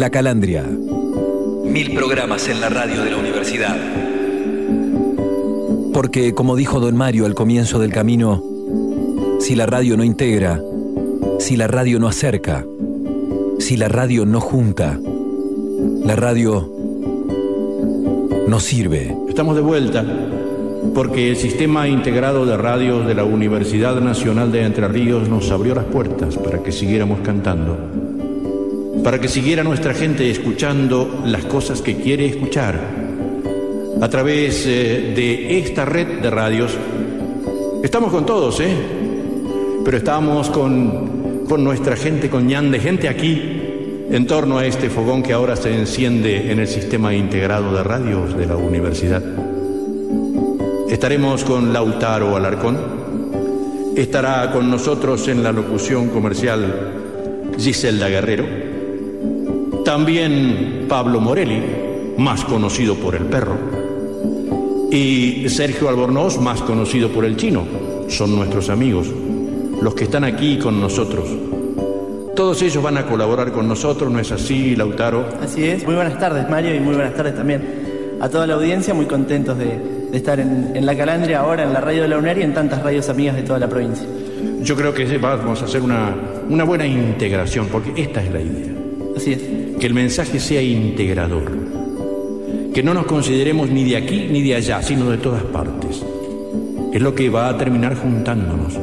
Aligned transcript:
La 0.00 0.08
Calandria. 0.08 0.62
Mil 0.62 1.92
programas 1.94 2.48
en 2.48 2.58
la 2.62 2.70
radio 2.70 3.04
de 3.04 3.10
la 3.10 3.18
universidad. 3.18 3.76
Porque, 5.92 6.32
como 6.32 6.56
dijo 6.56 6.80
don 6.80 6.96
Mario 6.96 7.26
al 7.26 7.34
comienzo 7.34 7.78
del 7.78 7.92
camino, 7.92 8.42
si 9.40 9.54
la 9.54 9.66
radio 9.66 9.98
no 9.98 10.04
integra, 10.04 10.58
si 11.38 11.54
la 11.58 11.66
radio 11.66 11.98
no 11.98 12.08
acerca, 12.08 12.64
si 13.58 13.76
la 13.76 13.88
radio 13.88 14.24
no 14.24 14.40
junta, 14.40 14.98
la 16.02 16.16
radio 16.16 16.72
no 18.48 18.58
sirve. 18.58 19.14
Estamos 19.28 19.54
de 19.54 19.60
vuelta 19.60 20.02
porque 20.94 21.28
el 21.28 21.36
sistema 21.36 21.88
integrado 21.88 22.46
de 22.46 22.56
radios 22.56 23.06
de 23.06 23.14
la 23.14 23.24
Universidad 23.24 24.00
Nacional 24.00 24.50
de 24.50 24.64
Entre 24.64 24.88
Ríos 24.88 25.28
nos 25.28 25.50
abrió 25.50 25.74
las 25.74 25.84
puertas 25.84 26.38
para 26.38 26.62
que 26.62 26.72
siguiéramos 26.72 27.20
cantando, 27.20 27.76
para 29.02 29.20
que 29.20 29.28
siguiera 29.28 29.62
nuestra 29.62 29.94
gente 29.94 30.30
escuchando 30.30 31.22
las 31.24 31.44
cosas 31.44 31.80
que 31.82 31.96
quiere 31.96 32.26
escuchar. 32.26 32.78
A 34.00 34.08
través 34.08 34.64
eh, 34.66 35.12
de 35.14 35.58
esta 35.58 35.84
red 35.84 36.20
de 36.20 36.30
radios, 36.30 36.72
estamos 37.82 38.10
con 38.10 38.24
todos, 38.24 38.60
¿eh? 38.60 38.74
Pero 39.84 39.96
estamos 39.96 40.50
con, 40.50 41.44
con 41.48 41.64
nuestra 41.64 41.96
gente, 41.96 42.30
con 42.30 42.46
ñan 42.46 42.70
de 42.70 42.80
gente 42.80 43.08
aquí, 43.08 43.42
en 44.10 44.26
torno 44.26 44.58
a 44.58 44.66
este 44.66 44.90
fogón 44.90 45.22
que 45.22 45.32
ahora 45.32 45.56
se 45.56 45.74
enciende 45.74 46.50
en 46.50 46.58
el 46.58 46.66
sistema 46.66 47.14
integrado 47.14 47.74
de 47.74 47.82
radios 47.82 48.36
de 48.36 48.46
la 48.46 48.56
universidad. 48.56 49.22
Estaremos 50.88 51.44
con 51.44 51.72
Lautaro 51.72 52.36
Alarcón. 52.36 52.76
Estará 53.96 54.50
con 54.50 54.70
nosotros 54.70 55.28
en 55.28 55.42
la 55.42 55.52
locución 55.52 56.08
comercial 56.08 57.52
Giselda 57.56 58.08
Guerrero. 58.08 58.69
También 59.84 60.86
Pablo 60.88 61.20
Morelli, 61.20 61.62
más 62.18 62.44
conocido 62.44 62.94
por 62.96 63.14
el 63.14 63.24
perro. 63.24 63.56
Y 64.90 65.48
Sergio 65.48 65.88
Albornoz, 65.88 66.40
más 66.40 66.60
conocido 66.62 67.08
por 67.08 67.24
el 67.24 67.36
chino. 67.36 67.64
Son 68.08 68.34
nuestros 68.34 68.68
amigos, 68.68 69.08
los 69.80 69.94
que 69.94 70.04
están 70.04 70.24
aquí 70.24 70.58
con 70.58 70.80
nosotros. 70.80 71.28
Todos 72.34 72.62
ellos 72.62 72.82
van 72.82 72.98
a 72.98 73.06
colaborar 73.06 73.52
con 73.52 73.68
nosotros, 73.68 74.10
¿no 74.12 74.18
es 74.18 74.32
así, 74.32 74.74
Lautaro? 74.74 75.26
Así 75.42 75.64
es. 75.64 75.84
Muy 75.84 75.94
buenas 75.94 76.18
tardes, 76.18 76.48
Mario, 76.48 76.74
y 76.74 76.80
muy 76.80 76.94
buenas 76.94 77.14
tardes 77.14 77.34
también 77.36 78.18
a 78.20 78.28
toda 78.28 78.46
la 78.46 78.54
audiencia. 78.54 78.94
Muy 78.94 79.06
contentos 79.06 79.56
de, 79.58 79.78
de 80.10 80.16
estar 80.16 80.40
en, 80.40 80.84
la 80.84 80.96
Calandria 80.96 81.40
ahora, 81.40 81.62
en 81.62 81.72
la 81.72 81.80
radio 81.80 82.02
de 82.02 82.08
la 82.08 82.18
UNER 82.18 82.38
y 82.38 82.42
en 82.42 82.54
tantas 82.54 82.82
radios 82.82 83.08
amigas 83.08 83.36
de 83.36 83.42
toda 83.42 83.58
la 83.58 83.68
provincia. 83.68 84.06
Yo 84.62 84.76
creo 84.76 84.92
que 84.92 85.18
vamos 85.18 85.62
a 85.62 85.64
hacer 85.64 85.80
una, 85.80 86.14
una 86.48 86.64
buena 86.64 86.86
integración, 86.86 87.66
porque 87.66 87.92
esta 87.96 88.22
es 88.22 88.32
la 88.32 88.40
idea. 88.40 88.79
Que 89.14 89.86
el 89.86 89.94
mensaje 89.94 90.40
sea 90.40 90.62
integrador. 90.62 91.44
Que 92.72 92.82
no 92.82 92.94
nos 92.94 93.06
consideremos 93.06 93.68
ni 93.70 93.84
de 93.84 93.96
aquí 93.96 94.28
ni 94.30 94.42
de 94.42 94.54
allá, 94.54 94.82
sino 94.82 95.10
de 95.10 95.18
todas 95.18 95.42
partes. 95.44 96.02
Es 96.92 97.02
lo 97.02 97.14
que 97.14 97.28
va 97.28 97.48
a 97.48 97.58
terminar 97.58 97.96
juntándonos. 97.96 98.78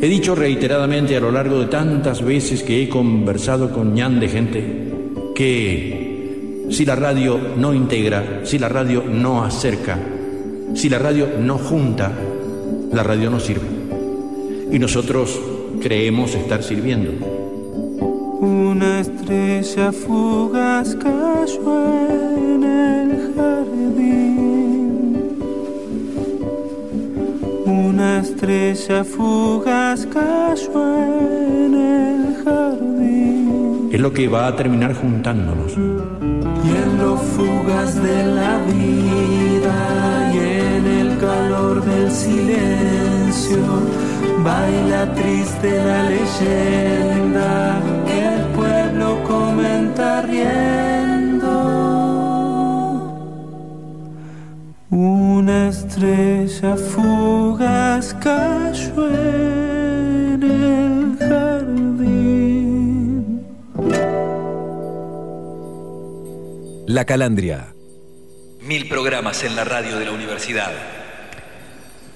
He 0.00 0.08
dicho 0.08 0.34
reiteradamente 0.34 1.16
a 1.16 1.20
lo 1.20 1.30
largo 1.30 1.60
de 1.60 1.66
tantas 1.66 2.22
veces 2.22 2.62
que 2.62 2.82
he 2.82 2.88
conversado 2.88 3.72
con 3.72 3.94
ñan 3.94 4.18
de 4.18 4.28
gente 4.28 4.92
que 5.34 6.66
si 6.70 6.84
la 6.84 6.96
radio 6.96 7.38
no 7.56 7.72
integra, 7.72 8.40
si 8.44 8.58
la 8.58 8.68
radio 8.68 9.04
no 9.08 9.44
acerca, 9.44 9.98
si 10.74 10.88
la 10.88 10.98
radio 10.98 11.28
no 11.38 11.58
junta, 11.58 12.12
la 12.92 13.02
radio 13.02 13.30
no 13.30 13.38
sirve. 13.38 13.68
Y 14.72 14.78
nosotros 14.78 15.38
creemos 15.80 16.34
estar 16.34 16.62
sirviendo. 16.62 17.41
Estrella 19.32 19.92
fugaz 19.92 20.94
cayó 20.96 21.88
en 22.36 22.62
el 22.64 23.34
jardín. 23.34 24.86
Una 27.64 28.18
estrella 28.18 29.02
fugaz 29.02 30.06
cayó 30.12 30.98
en 30.98 31.74
el 31.74 32.44
jardín. 32.44 33.88
Es 33.90 34.00
lo 34.00 34.12
que 34.12 34.28
va 34.28 34.48
a 34.48 34.54
terminar 34.54 34.92
juntándonos 34.92 35.72
y 35.72 36.70
en 36.82 36.98
lo 36.98 37.16
fugaz 37.16 38.02
de 38.02 38.26
la 38.26 38.58
vida 38.66 40.30
y 40.34 40.36
en 40.36 40.86
el 40.86 41.18
calor 41.18 41.82
del 41.82 42.10
silencio 42.10 43.62
baila 44.44 45.14
triste 45.14 45.70
la 45.84 46.02
leyenda 46.10 47.80
fugaz 56.76 58.14
cayó. 58.14 59.02
La 66.86 67.06
Calandria. 67.06 67.72
Mil 68.60 68.86
programas 68.86 69.44
en 69.44 69.56
la 69.56 69.64
radio 69.64 69.98
de 69.98 70.04
la 70.04 70.12
universidad. 70.12 70.70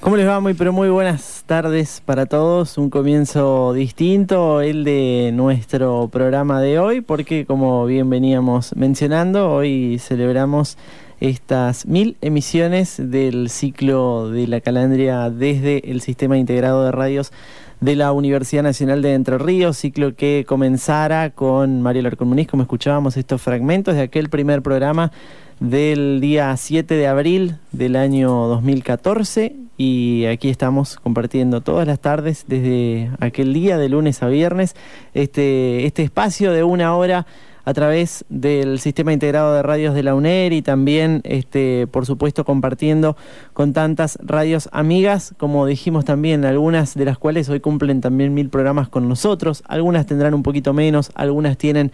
¿Cómo 0.00 0.16
les 0.16 0.28
va? 0.28 0.38
Muy 0.38 0.54
pero 0.54 0.72
muy 0.72 0.88
buenas 0.88 1.42
tardes 1.44 2.00
para 2.04 2.26
todos. 2.26 2.78
Un 2.78 2.88
comienzo 2.88 3.72
distinto, 3.72 4.60
el 4.60 4.84
de 4.84 5.32
nuestro 5.34 6.08
programa 6.08 6.60
de 6.60 6.78
hoy, 6.78 7.00
porque 7.00 7.46
como 7.46 7.84
bien 7.84 8.08
veníamos 8.08 8.76
mencionando, 8.76 9.50
hoy 9.50 9.98
celebramos 9.98 10.78
estas 11.20 11.86
mil 11.86 12.16
emisiones 12.22 12.96
del 12.98 13.50
ciclo 13.50 14.30
de 14.30 14.46
la 14.46 14.60
Calandria 14.60 15.30
desde 15.30 15.90
el 15.90 16.00
Sistema 16.00 16.38
Integrado 16.38 16.84
de 16.84 16.92
Radios 16.92 17.32
de 17.80 17.96
la 17.96 18.12
Universidad 18.12 18.62
Nacional 18.62 19.00
de 19.02 19.14
Entre 19.14 19.38
Ríos, 19.38 19.78
ciclo 19.78 20.14
que 20.14 20.44
comenzara 20.46 21.30
con 21.30 21.80
Mario 21.82 22.02
Larcón 22.02 22.28
Muniz, 22.28 22.48
como 22.48 22.62
escuchábamos 22.62 23.16
estos 23.16 23.40
fragmentos 23.40 23.94
de 23.94 24.02
aquel 24.02 24.28
primer 24.28 24.62
programa 24.62 25.12
del 25.60 26.20
día 26.20 26.56
7 26.56 26.94
de 26.94 27.06
abril 27.06 27.56
del 27.72 27.96
año 27.96 28.30
2014 28.46 29.56
y 29.76 30.24
aquí 30.24 30.48
estamos 30.48 30.96
compartiendo 30.96 31.60
todas 31.60 31.86
las 31.86 32.00
tardes 32.00 32.44
desde 32.48 33.10
aquel 33.20 33.52
día 33.52 33.76
de 33.76 33.90
lunes 33.90 34.22
a 34.22 34.28
viernes 34.28 34.74
este, 35.12 35.84
este 35.84 36.02
espacio 36.02 36.52
de 36.52 36.64
una 36.64 36.96
hora 36.96 37.26
a 37.70 37.74
través 37.74 38.24
del 38.28 38.80
sistema 38.80 39.12
integrado 39.12 39.54
de 39.54 39.62
radios 39.62 39.94
de 39.94 40.02
la 40.02 40.14
UNER 40.14 40.52
y 40.52 40.60
también, 40.60 41.20
este, 41.24 41.86
por 41.86 42.04
supuesto, 42.04 42.44
compartiendo 42.44 43.16
con 43.52 43.72
tantas 43.72 44.18
radios 44.22 44.68
amigas, 44.72 45.34
como 45.38 45.66
dijimos 45.66 46.04
también, 46.04 46.44
algunas 46.44 46.94
de 46.94 47.04
las 47.04 47.16
cuales 47.16 47.48
hoy 47.48 47.60
cumplen 47.60 48.00
también 48.00 48.34
mil 48.34 48.48
programas 48.50 48.88
con 48.88 49.08
nosotros, 49.08 49.62
algunas 49.68 50.06
tendrán 50.06 50.34
un 50.34 50.42
poquito 50.42 50.72
menos, 50.72 51.12
algunas 51.14 51.56
tienen 51.56 51.92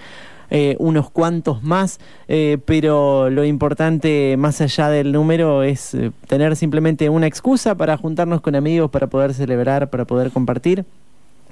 eh, 0.49 0.77
unos 0.79 1.11
cuantos 1.11 1.63
más, 1.63 1.99
eh, 2.29 2.59
pero 2.65 3.29
lo 3.31 3.45
importante 3.45 4.37
más 4.39 4.61
allá 4.61 4.89
del 4.89 5.13
número 5.13 5.63
es 5.63 5.95
eh, 5.95 6.13
tener 6.29 6.57
simplemente 6.57 7.11
una 7.11 7.27
excusa 7.27 7.75
para 7.75 7.97
juntarnos 7.97 8.41
con 8.41 8.55
amigos, 8.55 8.91
para 8.91 9.09
poder 9.09 9.35
celebrar, 9.35 9.91
para 9.91 10.05
poder 10.05 10.31
compartir 10.31 10.85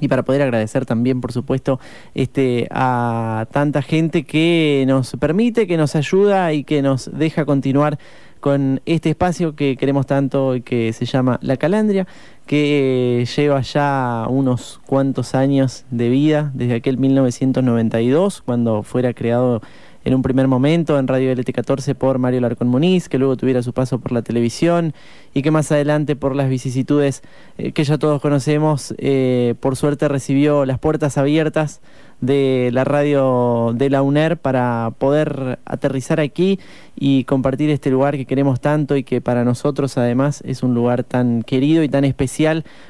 y 0.05 0.09
para 0.09 0.23
poder 0.23 0.43
agradecer 0.43 0.85
también, 0.85 1.21
por 1.21 1.33
supuesto, 1.33 1.81
este, 2.15 2.69
a 2.71 3.47
tanta 3.51 3.81
gente 3.81 4.25
que 4.25 4.85
nos 4.87 5.13
permite, 5.19 5.67
que 5.67 5.79
nos 5.79 5.97
ayuda 5.97 6.53
y 6.53 6.65
que 6.65 6.83
nos 6.83 7.11
deja 7.11 7.47
continuar 7.47 7.99
con 8.41 8.83
este 8.85 9.09
espacio 9.09 9.57
que 9.57 9.77
queremos 9.77 10.05
tanto 10.05 10.55
y 10.55 10.61
que 10.61 10.93
se 10.93 11.07
llama 11.07 11.39
La 11.41 11.57
Calandria, 11.57 12.07
que 12.47 13.27
lleva 13.37 13.61
ya 13.63 14.27
unos 14.29 14.81
cuantos 14.87 15.35
años 15.35 15.85
de 15.91 16.09
vida, 16.09 16.51
desde 16.55 16.75
aquel 16.75 16.99
1992, 16.99 18.43
cuando 18.43 18.83
fuera 18.83 19.15
creado 19.15 19.63
en 20.05 20.15
un 20.15 20.23
primer 20.23 20.49
momento 20.49 20.99
en 20.99 21.09
Radio 21.09 21.33
LT14 21.33 21.95
por 21.95 22.19
Mario 22.19 22.41
Larcón 22.43 22.69
Muniz, 22.69 23.09
que 23.09 23.19
luego 23.19 23.37
tuviera 23.37 23.63
su 23.63 23.73
paso 23.73 23.99
por 23.99 24.13
la 24.13 24.23
televisión 24.23 24.93
y 25.33 25.43
que 25.43 25.51
más 25.51 25.73
adelante 25.73 26.15
por 26.15 26.37
las 26.37 26.49
vicisitudes 26.49 27.23
eh, 27.57 27.73
que 27.73 27.85
ya 27.85 27.97
todos 27.97 28.21
conocemos, 28.21 28.95
eh, 28.99 29.55
por 29.61 29.77
suerte 29.77 30.09
recibió 30.09 30.67
las 30.67 30.79
puertas 30.79 31.17
abiertas 31.17 31.81
de 32.21 32.71
la 32.73 32.85
radio 32.85 33.73
de 33.75 33.91
la 33.91 34.03
UNER 34.03 34.37
para 34.37 34.93
poder 34.99 35.59
aterrizar 35.65 36.21
aquí 36.21 36.61
y 36.97 37.25
compartir 37.25 37.71
este 37.71 37.91
lugar 37.91 38.17
que 38.17 38.25
queremos 38.25 38.61
tanto 38.61 38.97
y 38.97 39.05
que 39.05 39.21
para 39.21 39.45
nosotros 39.45 39.99
además 39.99 40.43
es 40.47 40.63
un 40.63 40.75
lugar 40.75 41.05
tan 41.05 41.43
querido 41.43 41.83
y 41.83 41.89
tan 41.89 42.05
especial 42.05 42.34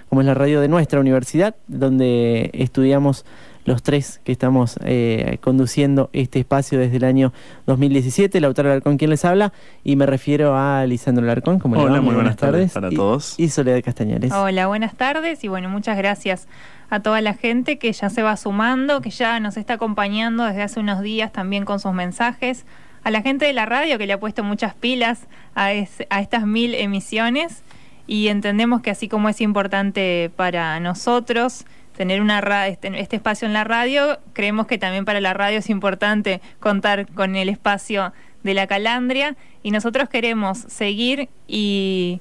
como 0.09 0.21
es 0.21 0.27
la 0.27 0.35
radio 0.35 0.61
de 0.61 0.69
nuestra 0.69 1.01
universidad, 1.01 1.55
donde 1.69 2.51
estudiamos 2.55 3.25
los 3.65 3.83
tres 3.83 4.21
que 4.25 4.33
estamos 4.33 4.79
eh, 4.85 5.39
conduciendo 5.41 6.11
este 6.13 6.39
espacio 6.39 6.79
desde 6.79 6.99
el 6.99 7.05
año 7.05 7.33
2017. 7.67 8.41
Lautaro 8.41 8.71
Alarcón, 8.71 8.99
quien 8.99 9.11
les 9.11 9.25
habla, 9.25 9.53
y 9.83 9.97
me 9.97 10.07
refiero 10.07 10.57
a 10.57 10.85
Lisandro 10.87 11.25
Alarcón. 11.25 11.59
como 11.59 11.81
Hola, 11.81 12.01
muy 12.01 12.15
buenas, 12.15 12.37
tardes, 12.37 12.73
para 12.73 12.91
todos. 12.91 13.35
Y 13.39 13.49
Soledad 13.49 13.83
Castañares. 13.83 14.33
Hola, 14.33 14.67
buenas 14.67 14.95
tardes 14.95 15.43
y 15.45 15.49
bueno, 15.49 15.69
muchas 15.69 15.97
gracias 15.97 16.47
a 16.91 17.01
toda 17.01 17.21
la 17.21 17.35
gente 17.35 17.79
que 17.79 17.93
ya 17.93 18.11
se 18.11 18.23
va 18.23 18.37
sumando, 18.37 19.01
que 19.01 19.11
ya 19.11 19.41
nos 19.41 19.57
está 19.57 19.75
acompañando 19.75 20.45
desde 20.45 20.63
hace 20.63 20.81
unos 20.81 21.01
días 21.01 21.33
también 21.33 21.65
con 21.65 21.81
sus 21.81 21.93
mensajes, 21.93 22.67
a 23.03 23.11
la 23.11 23.23
gente 23.23 23.47
de 23.47 23.53
la 23.53 23.67
radio 23.67 23.99
que 23.99 24.07
le 24.07 24.15
ha 24.15 24.21
puesto 24.21 24.43
muchas 24.45 24.75
pilas 24.75 25.27
a, 25.55 25.67
a 25.67 26.21
estas 26.21 26.47
mil 26.47 26.75
emisiones 26.75 27.64
y 28.07 28.29
entendemos 28.29 28.83
que 28.83 28.91
así 28.91 29.09
como 29.09 29.29
es 29.29 29.41
importante 29.41 30.31
para 30.37 30.79
nosotros 30.81 31.65
tener 31.97 32.21
una 32.21 32.67
este, 32.67 33.01
este 33.01 33.17
espacio 33.17 33.47
en 33.47 33.53
la 33.53 33.65
radio, 33.65 34.19
creemos 34.33 34.67
que 34.67 34.79
también 34.79 35.05
para 35.05 35.21
la 35.21 35.33
radio 35.33 35.59
es 35.59 35.71
importante 35.71 36.41
contar 36.61 37.07
con 37.13 37.37
el 37.37 37.49
espacio 37.49 38.13
de 38.43 38.55
la 38.55 38.67
calandria 38.67 39.37
y 39.63 39.71
nosotros 39.71 40.09
queremos 40.09 40.59
seguir 40.59 41.29
y 41.47 42.21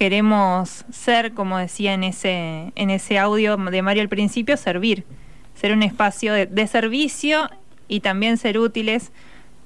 queremos 0.00 0.84
ser, 0.90 1.34
como 1.34 1.58
decía 1.58 1.92
en 1.92 2.04
ese, 2.04 2.72
en 2.74 2.90
ese 2.90 3.18
audio 3.18 3.56
de 3.56 3.82
Mario 3.82 4.02
al 4.02 4.08
principio, 4.08 4.56
servir, 4.56 5.04
ser 5.54 5.72
un 5.72 5.82
espacio 5.82 6.32
de, 6.32 6.66
servicio 6.66 7.50
y 7.86 8.00
también 8.00 8.38
ser 8.38 8.58
útiles 8.58 9.12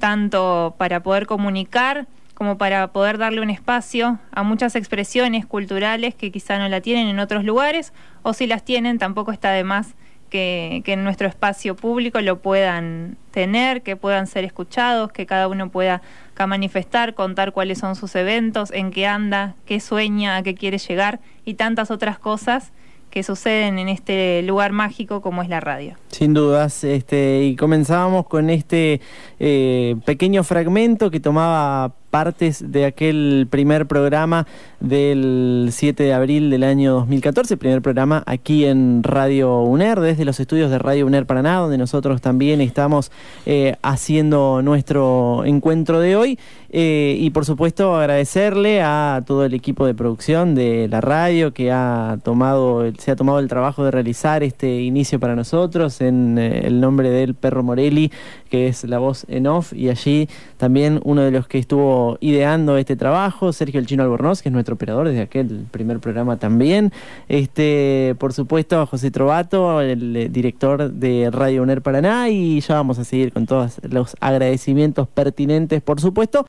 tanto 0.00 0.74
para 0.76 1.04
poder 1.04 1.26
comunicar 1.26 2.06
como 2.34 2.58
para 2.58 2.88
poder 2.88 3.18
darle 3.18 3.40
un 3.40 3.50
espacio 3.50 4.18
a 4.32 4.42
muchas 4.42 4.74
expresiones 4.76 5.46
culturales 5.46 6.14
que 6.14 6.30
quizá 6.30 6.58
no 6.58 6.68
la 6.68 6.80
tienen 6.80 7.06
en 7.08 7.18
otros 7.18 7.44
lugares 7.44 7.92
o 8.22 8.32
si 8.32 8.46
las 8.46 8.64
tienen 8.64 8.98
tampoco 8.98 9.32
está 9.32 9.52
de 9.52 9.64
más 9.64 9.94
que, 10.30 10.82
que, 10.84 10.94
en 10.94 11.04
nuestro 11.04 11.28
espacio 11.28 11.76
público 11.76 12.20
lo 12.20 12.40
puedan 12.40 13.16
tener, 13.30 13.82
que 13.82 13.94
puedan 13.94 14.26
ser 14.26 14.44
escuchados, 14.44 15.12
que 15.12 15.26
cada 15.26 15.46
uno 15.46 15.70
pueda 15.70 16.02
manifestar, 16.46 17.14
contar 17.14 17.52
cuáles 17.52 17.78
son 17.78 17.94
sus 17.94 18.14
eventos, 18.16 18.70
en 18.72 18.90
qué 18.90 19.06
anda, 19.06 19.54
qué 19.64 19.78
sueña, 19.80 20.36
a 20.36 20.42
qué 20.42 20.54
quiere 20.54 20.78
llegar 20.78 21.20
y 21.44 21.54
tantas 21.54 21.90
otras 21.90 22.18
cosas 22.18 22.72
que 23.10 23.22
suceden 23.22 23.78
en 23.78 23.88
este 23.88 24.42
lugar 24.42 24.72
mágico 24.72 25.20
como 25.20 25.42
es 25.42 25.48
la 25.48 25.60
radio. 25.60 25.94
Sin 26.08 26.34
dudas, 26.34 26.82
este, 26.82 27.44
y 27.44 27.54
comenzábamos 27.54 28.26
con 28.26 28.50
este 28.50 29.00
eh, 29.38 29.94
pequeño 30.04 30.42
fragmento 30.42 31.12
que 31.12 31.20
tomaba 31.20 31.94
partes 32.14 32.62
de 32.62 32.84
aquel 32.86 33.48
primer 33.50 33.86
programa 33.86 34.46
del 34.84 35.70
7 35.72 36.02
de 36.02 36.12
abril 36.12 36.50
del 36.50 36.62
año 36.62 36.92
2014, 36.92 37.56
primer 37.56 37.80
programa 37.80 38.22
aquí 38.26 38.66
en 38.66 39.02
Radio 39.02 39.62
UNER, 39.62 39.98
desde 40.00 40.24
los 40.24 40.38
estudios 40.40 40.70
de 40.70 40.78
Radio 40.78 41.06
UNER 41.06 41.24
Paraná, 41.24 41.56
donde 41.56 41.78
nosotros 41.78 42.20
también 42.20 42.60
estamos 42.60 43.10
eh, 43.46 43.76
haciendo 43.82 44.60
nuestro 44.62 45.44
encuentro 45.46 46.00
de 46.00 46.16
hoy. 46.16 46.38
Eh, 46.76 47.16
y 47.20 47.30
por 47.30 47.44
supuesto 47.44 47.94
agradecerle 47.94 48.82
a 48.82 49.22
todo 49.24 49.44
el 49.44 49.54
equipo 49.54 49.86
de 49.86 49.94
producción 49.94 50.56
de 50.56 50.88
la 50.88 51.00
radio 51.00 51.54
que 51.54 51.70
ha 51.70 52.18
tomado, 52.24 52.90
se 52.98 53.12
ha 53.12 53.16
tomado 53.16 53.38
el 53.38 53.46
trabajo 53.46 53.84
de 53.84 53.92
realizar 53.92 54.42
este 54.42 54.82
inicio 54.82 55.20
para 55.20 55.36
nosotros 55.36 56.00
en 56.00 56.36
eh, 56.36 56.66
el 56.66 56.80
nombre 56.80 57.10
del 57.10 57.36
Perro 57.36 57.62
Morelli, 57.62 58.10
que 58.50 58.66
es 58.66 58.82
la 58.82 58.98
voz 58.98 59.24
en 59.28 59.46
off, 59.46 59.72
y 59.72 59.88
allí 59.88 60.28
también 60.56 61.00
uno 61.04 61.22
de 61.22 61.30
los 61.30 61.46
que 61.46 61.58
estuvo 61.58 62.18
ideando 62.20 62.76
este 62.76 62.96
trabajo, 62.96 63.52
Sergio 63.52 63.78
El 63.78 63.86
Chino 63.86 64.02
Albornoz, 64.02 64.42
que 64.42 64.48
es 64.48 64.52
nuestro 64.52 64.73
operador 64.74 65.08
desde 65.08 65.22
aquel 65.22 65.66
primer 65.70 66.00
programa 66.00 66.36
también. 66.36 66.92
Este, 67.28 68.14
por 68.18 68.32
supuesto, 68.32 68.84
José 68.86 69.10
Trovato, 69.10 69.80
el 69.80 70.16
eh, 70.16 70.28
director 70.28 70.90
de 70.90 71.30
Radio 71.32 71.62
UNER 71.62 71.82
Paraná, 71.82 72.28
y 72.28 72.60
ya 72.60 72.74
vamos 72.74 72.98
a 72.98 73.04
seguir 73.04 73.32
con 73.32 73.46
todos 73.46 73.80
los 73.88 74.16
agradecimientos 74.20 75.08
pertinentes, 75.08 75.80
por 75.82 76.00
supuesto. 76.00 76.42